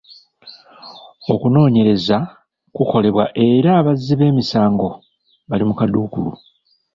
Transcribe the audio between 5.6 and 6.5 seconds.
mu kaduukulu.